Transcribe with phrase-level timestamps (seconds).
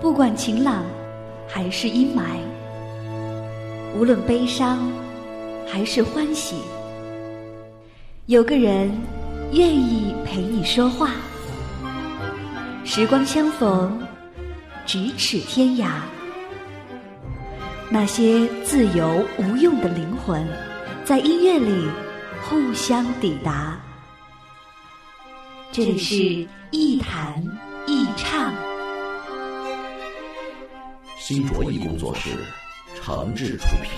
[0.00, 0.84] 不管晴朗
[1.48, 2.22] 还是阴霾，
[3.96, 4.78] 无论悲伤
[5.66, 6.54] 还是欢喜，
[8.26, 8.90] 有个人
[9.52, 11.10] 愿意陪你说话。
[12.84, 14.00] 时光相逢，
[14.86, 15.90] 咫尺天涯。
[17.90, 20.46] 那些自由无用的灵魂，
[21.04, 21.90] 在音乐里
[22.42, 23.76] 互相抵达。
[25.72, 27.42] 这里是一弹
[27.86, 28.54] 一唱。
[31.28, 32.30] 新卓艺工作室，
[32.94, 33.92] 诚挚出品。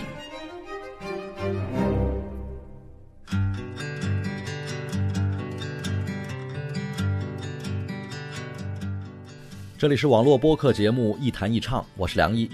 [9.78, 12.50] 这里是网络播客节目《一弹一唱》，我是梁毅。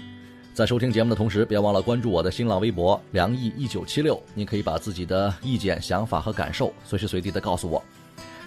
[0.53, 7.83] 在收听节目的同时，别忘了关注我的新浪微博“梁毅一九七六”，您可以把自己的意见、想法和感受随时随地的告诉我。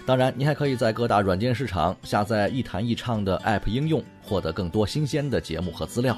[0.05, 6.17] 当然，你还可以在各大软件市场下载一弹一唱的 App 应用，获得更多新鲜的节目和资料。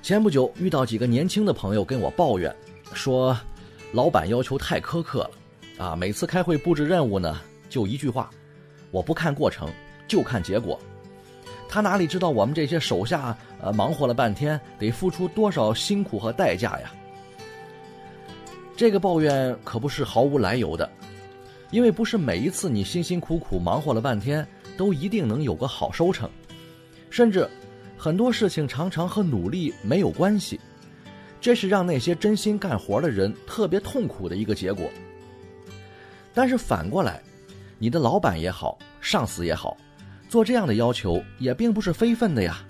[0.00, 2.54] 前不久遇到几个年轻的朋友跟我抱怨，
[2.92, 3.36] 说
[3.92, 8.30] 老板要求太苛刻了，啊，每次开会布置任务呢，就一句话，
[8.90, 9.68] 我不看过程，
[10.06, 10.78] 就看结果。
[11.68, 16.92] 他哪里知道我们这些手下呃忙活了半天得付出多少辛苦和代价呀？
[18.76, 20.88] 这个抱怨可不是毫无来由的。
[21.74, 26.30] 因为不是每一次你辛辛苦苦忙活了半天，都一定能有个好收成，
[27.10, 27.50] 甚至
[27.98, 30.60] 很多事情常常和努力没有关系，
[31.40, 34.88] 这是让那些真心干活的人特别痛苦的一个结果。
[36.32, 37.20] 但是反过来，
[37.76, 39.76] 你的老板也好，上司也好，
[40.28, 42.64] 做这样的要求也并不是非分的呀。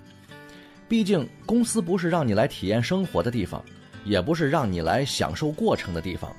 [0.89, 3.63] 毕竟公司不是让你来体验生活的地方，
[4.03, 6.35] 也不是让你来享受过程的地方。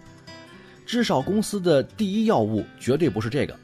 [0.87, 3.55] 至少公司的第一要务绝对不是这个。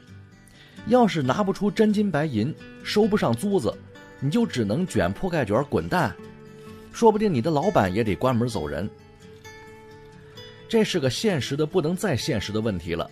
[0.87, 3.73] 要是拿不出真金白银，收不上租子，
[4.19, 6.13] 你就只能卷铺盖卷滚蛋，
[6.91, 8.89] 说不定你的老板也得关门走人。
[10.67, 13.09] 这是个现实的不能再现实的问题了，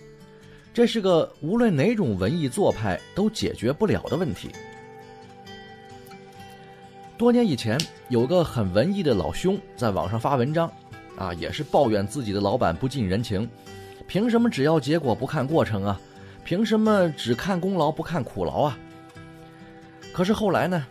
[0.74, 4.50] 这是个无论哪种文艺做派都解决不了的问题。
[7.16, 7.78] 多年以前，
[8.08, 10.70] 有个很文艺的老兄在网上发文章，
[11.16, 13.48] 啊，也是抱怨自己的老板不近人情。
[14.12, 15.98] 凭什么只要结果不看过程啊？
[16.44, 18.78] 凭什么只看功劳不看苦劳啊？
[20.12, 20.84] 可是后来呢，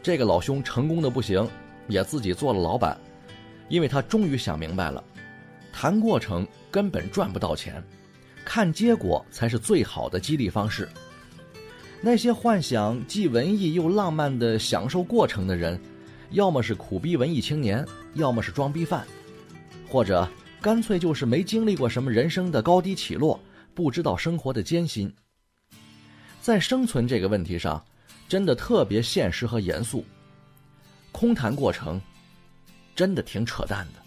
[0.00, 1.44] 这个老兄成功的不行，
[1.88, 2.96] 也自己做了老板，
[3.68, 5.02] 因为他终于想明白了，
[5.72, 7.82] 谈过程根本赚不到钱，
[8.44, 10.88] 看结果才是最好的激励方式。
[12.00, 15.80] 那些幻想既文艺又浪漫的享受过程的人，
[16.30, 17.84] 要么是苦逼文艺青年，
[18.14, 19.04] 要么是装逼犯，
[19.90, 20.28] 或者。
[20.60, 23.40] 干脆就是没经历过什么人生的高低起落，
[23.74, 25.12] 不知道生活的艰辛。
[26.40, 27.84] 在生存这个问题上，
[28.28, 30.04] 真的特别现实和严肃。
[31.12, 32.00] 空谈过程，
[32.94, 34.02] 真的挺扯淡的。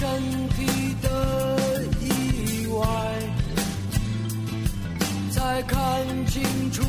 [0.00, 0.08] 身
[0.56, 2.86] 体的意外，
[5.30, 5.76] 才看
[6.26, 6.82] 清楚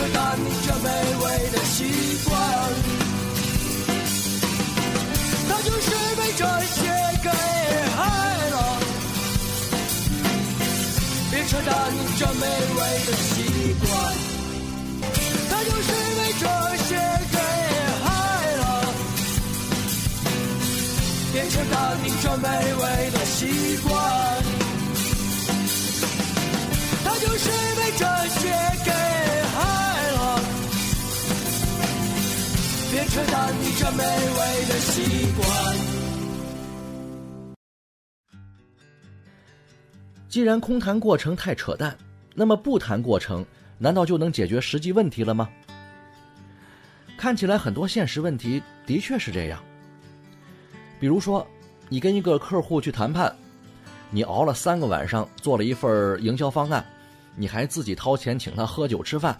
[0.00, 0.16] 别承
[0.64, 0.88] 这卑
[1.20, 1.84] 微的习
[2.24, 2.32] 惯，
[5.46, 6.78] 他就是被这些
[7.22, 7.28] 给
[7.96, 8.00] 害
[8.48, 8.56] 了。
[11.30, 12.44] 别承担你这卑
[12.76, 13.34] 微的习
[13.84, 13.90] 惯，
[15.50, 16.44] 他就是被这
[16.84, 16.90] 些
[17.30, 17.36] 给
[18.02, 18.08] 害
[18.56, 18.62] 了。
[21.32, 22.46] 别承担你这卑
[22.80, 23.92] 微的习惯，
[27.04, 28.04] 他就是被这
[28.40, 28.42] 些
[28.84, 29.19] 给。
[33.78, 35.46] 这美味的习惯。
[40.28, 41.96] 既然空谈过程太扯淡，
[42.34, 43.44] 那么不谈过程，
[43.78, 45.48] 难道就能解决实际问题了吗？
[47.16, 49.60] 看起来很多现实问题的确是这样。
[50.98, 51.46] 比如说，
[51.88, 53.34] 你跟一个客户去谈判，
[54.10, 56.84] 你熬了三个晚上做了一份营销方案，
[57.34, 59.36] 你还自己掏钱请他喝酒吃饭，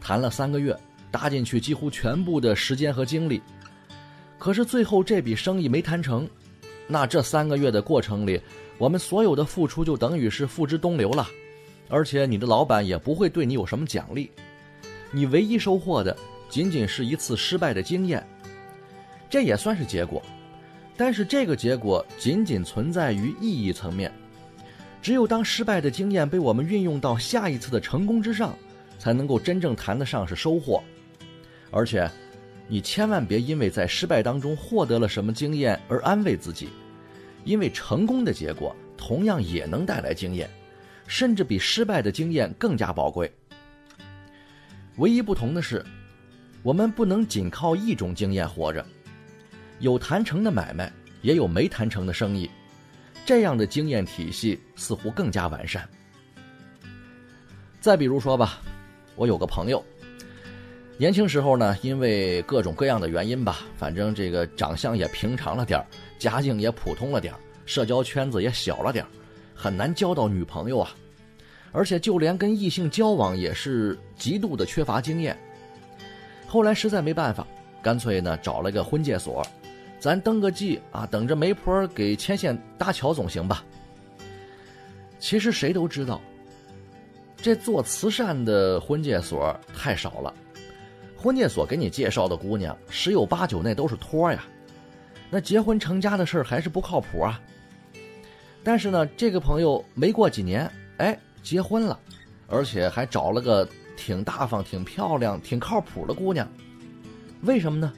[0.00, 0.76] 谈了三个月，
[1.14, 3.40] 搭进去几乎全部的时间和精力，
[4.36, 6.28] 可是最后这笔生意没谈成，
[6.88, 8.40] 那这三个月的过程里，
[8.78, 11.28] 我们所有的付出就等于是付之东流了。
[11.88, 14.28] 而且你的老板也不会对你有什么奖励，
[15.12, 16.16] 你唯一收获的
[16.48, 18.26] 仅仅是一次失败的经验，
[19.30, 20.20] 这也算是结果。
[20.96, 24.10] 但是这个结果仅仅存在于意义层面，
[25.00, 28.52] 只有当失败的经验被我们运用到下一次的成功之上，
[28.98, 30.82] 才能够真正谈得上是收获。
[31.74, 32.08] 而且，
[32.68, 36.68] 你千万别因为在失败当中获得了什么经验而安慰自己，
[37.44, 40.48] 因为成功的结果同样也能带来经验。
[41.06, 43.30] 甚至比失败的经验更加宝贵。
[44.96, 45.84] 唯一不同的是，
[46.62, 48.82] 我们不能仅靠一种经验活着，
[49.80, 50.90] 有谈成的买卖，
[51.20, 52.48] 也有没谈成的生意，
[53.26, 55.86] 这样的经验体系似乎更加完善。
[57.80, 58.62] 再比如说吧，
[59.14, 59.84] 我有个朋友，
[60.96, 65.84] 年轻时候呢，因为各种各样的原因吧，反正这个长相也平常了点
[66.18, 67.34] 家境也普通了点
[67.66, 69.04] 社交圈子也小了点
[69.54, 70.94] 很难交到女朋友啊，
[71.72, 75.36] 而且就连跟异性交往也是极度的缺乏经验。
[76.46, 77.44] 后来实在没办法，
[77.82, 79.44] 干脆呢找了个婚介所，
[79.98, 83.64] 咱登个记啊，等着媒婆给牵线搭桥总行吧。
[85.18, 86.20] 其实谁都知道，
[87.36, 90.32] 这做慈善的婚介所太少了，
[91.24, 94.44] 婚介所给你介绍的姑娘十有八九那都是托呀，
[95.30, 97.40] 那结婚成家的事还是不靠谱啊。
[98.62, 101.98] 但是呢，这个朋友没过几年，哎，结婚了，
[102.46, 103.66] 而且还找了个
[103.96, 106.46] 挺大方、挺漂亮、挺靠谱的姑娘。
[107.40, 107.90] 为什么呢？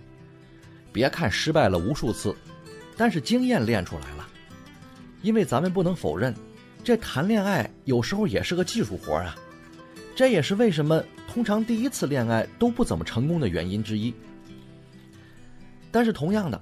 [0.93, 2.33] 别看失败了无数次，
[2.97, 4.25] 但是经验练出来了。
[5.23, 6.33] 因为咱们不能否认，
[6.85, 9.35] 这谈恋爱有时候也是个技术活啊。
[10.17, 14.13] 这也是为什么通常第一次恋爱都不怎么成功的原因之一。
[15.93, 16.59] 但是同样的，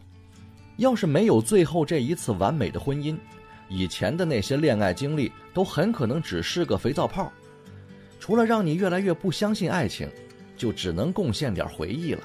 [0.76, 3.16] 要是没有最后这一次完美的婚姻，
[3.68, 7.32] 以前的那些恋爱经历都很可能只是个肥皂泡，
[8.18, 10.08] 除了让你越来越不相信爱情，
[10.56, 12.24] 就只能贡献点回忆了。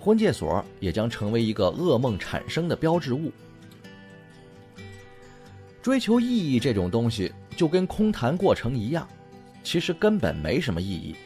[0.00, 3.30] 婚介所也将成为一个噩梦产生的标志物。
[5.80, 9.06] 追求意义这种东西，就跟空谈过程一样，
[9.64, 11.16] 其实根本没什么意义。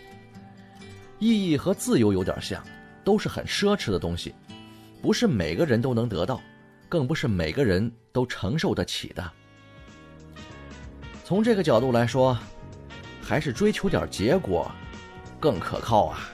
[1.19, 2.65] 意义和自由有点像，
[3.05, 4.35] 都是很奢侈的东西，
[5.03, 6.41] 不是每个人都能得到。
[6.89, 9.31] 更不是每个人都承受得起的。
[11.23, 12.39] 从这个角度来说，
[13.21, 14.73] 还是追求点结果
[15.39, 16.31] 更可靠啊。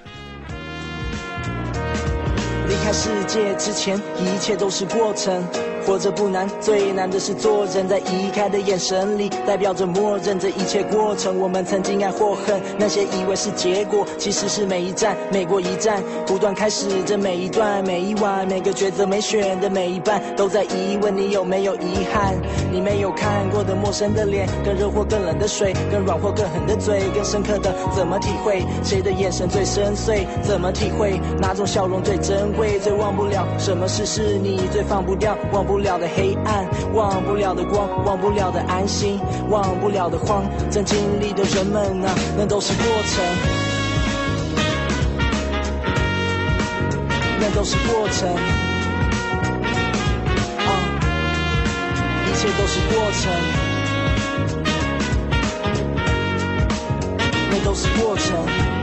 [2.68, 5.42] 离开世界之前，一切都是过程。
[5.86, 7.86] 活着不难，最难的是做人。
[7.86, 11.38] 在移开的眼神里，代表着默认这一切过程。
[11.38, 22.34] 我们曾经爱或恨，那些以为是结果，其实是每一站，每过一站，不断开始这每一段，每一晚，每个抉择没选的每一半，都在疑问你有没有遗憾？
[22.72, 28.64] 你没有看过的陌生的脸，更热或更冷的水，更软或更狠的嘴，更深刻的怎么体会？
[28.82, 30.24] 谁的眼神最深邃？
[30.42, 31.20] 怎么体会？
[31.38, 32.78] 哪种笑容最珍贵？
[32.78, 33.46] 最忘不了？
[33.58, 35.36] 什么事是你最放不掉？
[35.52, 35.73] 忘不。
[35.74, 36.64] 不了的黑暗，
[36.94, 39.18] 忘不了的光，忘不了的安心，
[39.50, 40.44] 忘不了的慌。
[40.70, 43.24] 正经历的人们啊，那都是过程，
[47.40, 48.28] 那都是过程。
[50.58, 50.70] 啊，
[52.28, 53.32] 一切都是过程，
[57.50, 58.73] 那都是过程。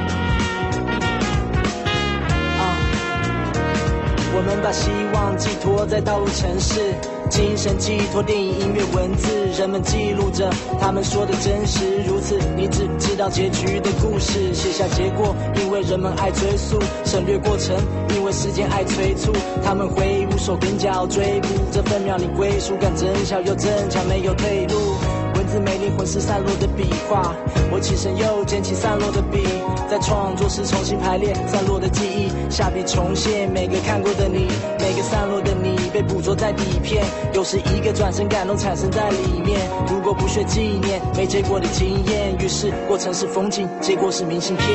[4.34, 6.96] 我们把希望寄托在道路城市，
[7.30, 9.28] 精神寄托电影、音乐、文字，
[9.60, 12.40] 人们记录着他们说的真实如此。
[12.56, 17.76] 你只知道结局的故事，写下结果，因为人们爱追溯；省略过程，
[18.16, 19.34] 因为时间爱催促。
[19.62, 25.21] 他们挥舞手跟脚追捕，这分秒里归属感真巧又真强，没有退路。
[25.36, 27.36] 文字没灵，魂是散落的笔画。
[27.72, 29.44] 我起身又捡起散落的笔，
[29.90, 34.48] 在创作时重新排列散落的记忆，下笔重现每个看过的你，
[34.80, 37.06] 每个散落的你被捕捉在底片。
[37.34, 39.70] 又是一个转身，感动产生在里面。
[39.88, 44.68] 如果不学纪念，没结果的经验，于是过程是风景，结果是明信片。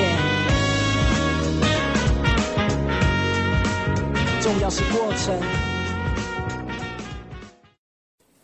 [4.41, 5.35] 重要是过程。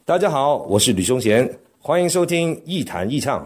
[0.04, 1.49] 大家好，我是吕雄贤。
[1.84, 3.44] 欢迎收听《一谈一唱》。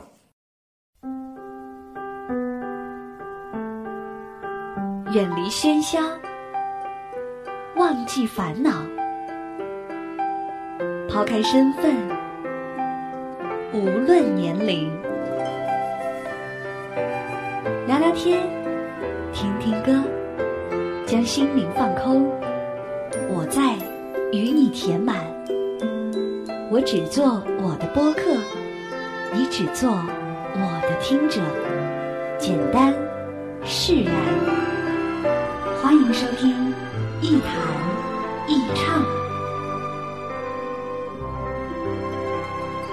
[5.15, 5.99] 远离喧嚣，
[7.77, 8.71] 忘记烦恼，
[11.09, 11.97] 抛开身份，
[13.73, 14.93] 无论年龄，
[17.87, 18.47] 聊聊天，
[19.33, 19.99] 听听歌，
[21.07, 22.31] 将心灵放空。
[23.31, 23.77] 我在
[24.31, 25.25] 与你填满，
[26.77, 28.21] 我只做我的播客，
[29.33, 31.41] 你只做我的听者，
[32.39, 32.95] 简单
[33.65, 34.15] 释然。
[35.81, 36.75] 欢迎收听
[37.23, 37.49] 一谈
[38.47, 39.03] 一唱，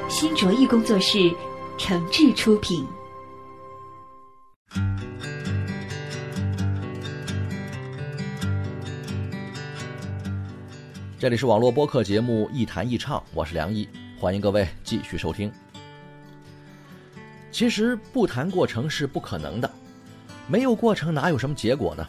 [0.07, 1.29] 新卓艺工作室
[1.77, 2.87] 诚挚出品。
[11.23, 13.87] 这里是网络播客节目《一谈一唱》，我是梁毅，
[14.19, 15.49] 欢迎各位继续收听。
[17.49, 19.71] 其实不谈过程是不可能的，
[20.47, 22.05] 没有过程哪有什么结果呢？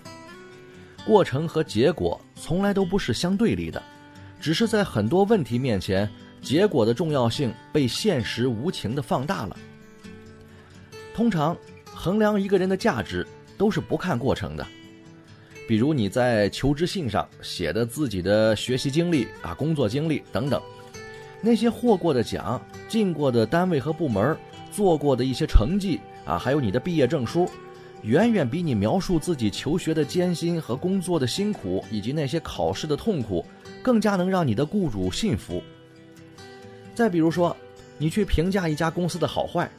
[1.07, 3.81] 过程和结果从来都不是相对立的，
[4.41, 6.11] 只是在很多问题面前，
[6.43, 9.57] 结果的重要性被现实无情的放大了。
[11.15, 13.25] 通常衡量一个人的价值
[13.57, 14.67] 都是不看过程的。
[15.67, 20.61] 比如你在求职信上写的自己的学习经历啊、工作经历等等，
[21.41, 24.37] 那些获过的奖、进过的单位和部门、
[24.71, 27.49] 做过的一些成绩啊，还有你的毕业证书，
[28.03, 33.43] 远远比你描述自己求学的艰辛和工作的辛苦，以及那些考试的痛苦，
[33.83, 35.63] 更加能让你的雇主信服。
[36.95, 37.57] 再比如说，
[37.97, 39.71] 你去评价一家公司的好坏，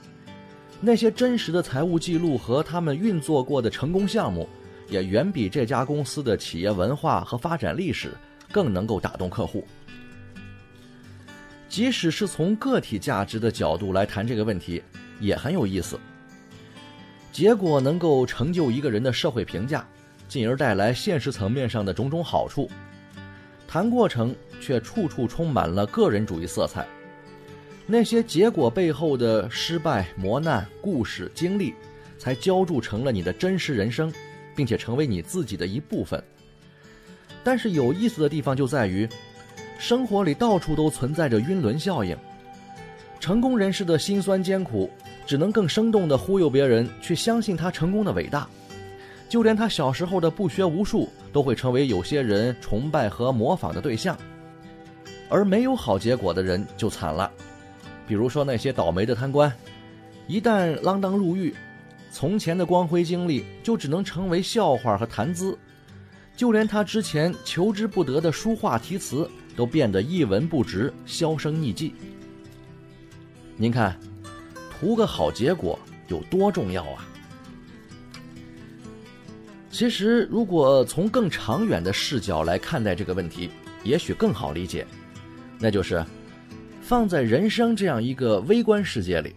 [0.82, 4.50] 那些真实的财务记录和他们运作过的成功项目。
[4.88, 8.12] 也远比这家公司的企业文化和发展历史
[8.52, 9.66] 更能够打动客户。
[11.68, 14.82] 即使是从个体价值的角度来谈这个问题，
[15.20, 16.00] 也很有意思。
[17.32, 19.86] 结果能够成就一个人的社会评价，
[20.30, 22.70] 进而带来现实层面上的种种好处；
[23.68, 26.88] 谈过程却处处充满了个人主义色彩。
[27.86, 31.74] 那些结果背后的失败、磨难、故事、经历，
[32.18, 34.14] 才浇筑成了你的真实人生。
[34.56, 36.24] 并且成为你自己的一部分。
[37.44, 39.08] 但是有意思的地方就在于，
[39.78, 42.18] 生活里到处都存在着晕轮效应。
[43.20, 44.90] 成功人士的辛酸艰苦，
[45.26, 48.48] 只能更生动地忽悠别人去相信他成功的伟大。
[49.28, 54.16] 就连他小时候的不学无术，都会成为有些人崇拜和模仿的对象。
[55.30, 57.32] 而没有好结果的人就惨了，
[58.08, 59.52] 比如说那些倒霉的贪官，
[60.28, 61.54] 一旦锒铛入狱。
[62.18, 65.60] 从前的光辉经历就只能成为笑话和谈资，
[66.34, 71.94] 就连他之前求之不得的书画题词都变得一文不值，销声匿迹。
[73.58, 74.00] 您看，
[74.72, 77.06] 图个好结果有多重要啊！
[79.70, 83.50] 其实，如果从更长远的视角来看待这个问题，
[83.84, 84.88] 也许更好理解，
[85.60, 86.02] 那就是
[86.80, 89.36] 放在人生这样一个微观世界里，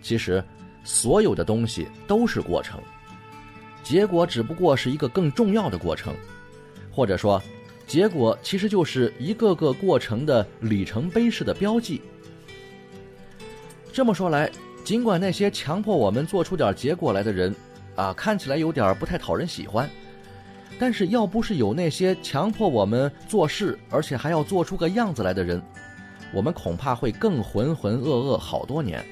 [0.00, 0.40] 其实。
[0.84, 2.78] 所有的东西都是过程，
[3.82, 6.14] 结果只不过是一个更重要的过程，
[6.92, 7.42] 或者说，
[7.86, 12.00] 结果其实就是一个个过程的里程碑式的标记。
[13.92, 14.50] 这么说来，
[14.84, 17.54] 尽管那些强迫我们做出点结果来的人，
[17.94, 19.88] 啊，看起来有点不太讨人喜欢，
[20.78, 25.62] 但是要不是有那些强迫我们做事，而且还要做出个样子来的人，
[26.32, 29.04] 我们恐怕会更浑浑噩噩好多年。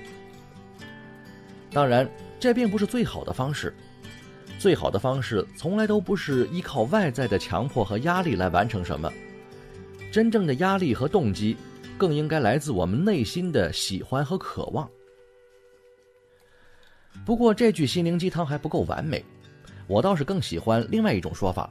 [1.73, 3.75] 当然，这并不是最好的方式。
[4.59, 9.11] 最好的方式从来都不是依靠外在的强迫和压力来完成什么。
[10.13, 11.57] 真正的压力和动机，
[11.97, 14.89] 更应该来自我们内心的喜欢和渴望。
[17.25, 19.25] 不过，这句心灵鸡汤还不够完美，
[19.87, 21.71] 我倒是更喜欢另外一种说法：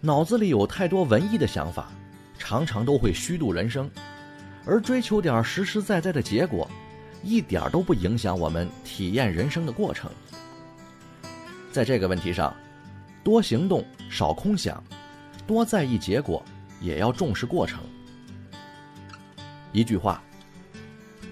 [0.00, 1.90] 脑子里有太多文艺的想法，
[2.38, 3.88] 常常都会虚度人生，
[4.66, 6.68] 而追求点实实在在的结果。
[7.22, 10.10] 一点都不影响我们体验人生的过程。
[11.70, 12.54] 在这个问题上，
[13.24, 14.82] 多行动，少空想，
[15.46, 16.44] 多在意结果，
[16.80, 17.80] 也要重视过程。
[19.72, 20.22] 一句话，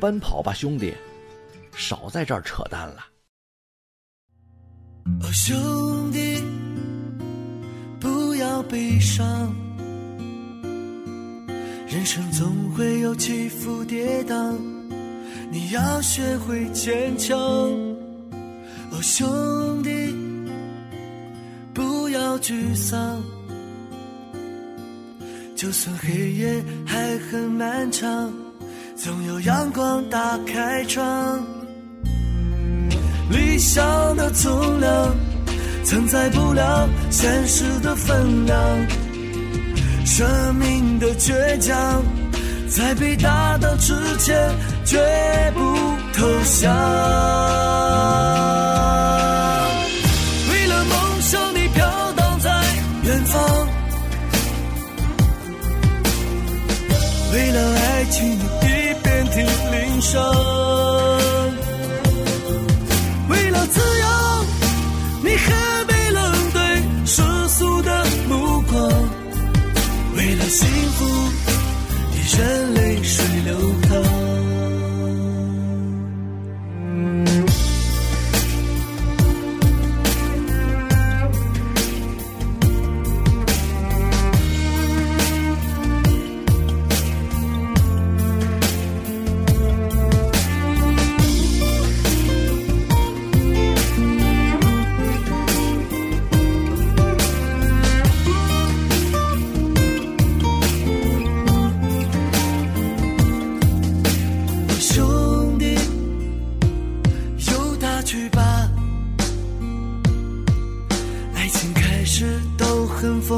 [0.01, 0.95] 奔跑吧，兄弟，
[1.75, 3.05] 少在这儿扯淡了。
[5.33, 6.43] 兄弟，
[8.01, 9.55] 不要悲伤，
[11.87, 14.80] 人生总会有起伏跌宕。
[15.53, 17.37] 你要学会坚强，
[18.91, 20.15] 哦，兄弟，
[21.75, 23.21] 不要沮丧。
[25.57, 28.33] 就算黑夜还很漫长，
[28.95, 31.45] 总有阳光打开窗。
[33.31, 35.15] 理想的重量
[35.85, 38.57] 承载不了现实的分量，
[40.07, 42.03] 生命的倔强，
[42.71, 44.97] 在被打倒之前绝
[45.55, 45.61] 不
[46.17, 46.27] 投
[46.61, 46.73] 降。
[50.53, 52.49] 为了梦想，你飘荡在
[53.03, 53.67] 远方；
[57.33, 59.41] 为了爱情，你一遍体
[59.73, 60.23] 鳞伤；
[63.29, 64.07] 为了自由，
[65.25, 68.89] 你还没冷对世俗的目光；
[70.17, 71.05] 为了幸福，
[72.41, 73.20] 眼泪。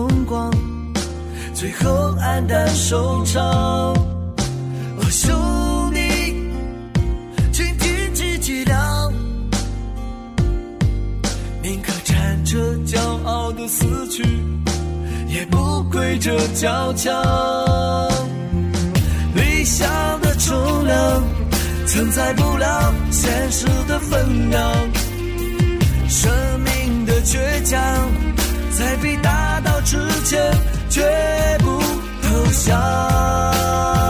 [0.02, 0.50] 风光，
[1.54, 3.40] 最后黯淡收场。
[3.44, 3.94] 哦，
[5.08, 5.32] 兄
[5.94, 6.00] 弟，
[7.52, 9.12] 请挺起脊梁，
[11.62, 14.24] 宁可站着骄傲的死去，
[15.28, 17.14] 也不跪着交枪。
[19.36, 19.88] 理想
[20.20, 21.22] 的重量
[21.86, 24.72] 承载不了现实的分量，
[26.08, 27.78] 生命的倔强
[28.72, 29.30] 在被打
[29.84, 30.52] 之前
[30.88, 31.02] 绝
[31.60, 31.80] 不
[32.22, 34.01] 投降。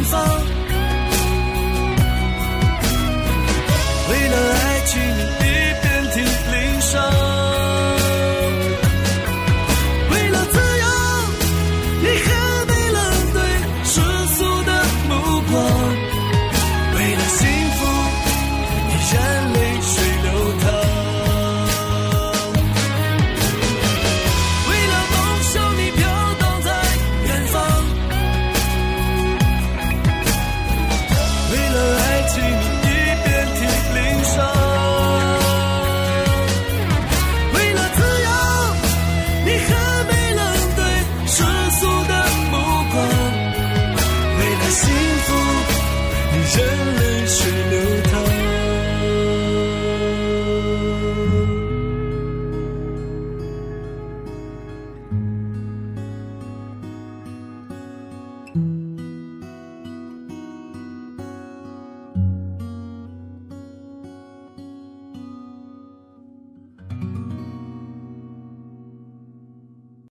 [0.00, 0.29] and fall.